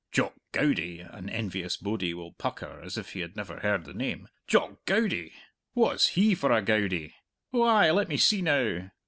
[0.11, 4.29] "Jock Goudie" an envious bodie will pucker as if he had never heard the name
[4.47, 5.31] "Jock Goudie?
[5.75, 7.13] Wha's he for a Goudie?
[7.53, 8.89] Oh ay, let me see now.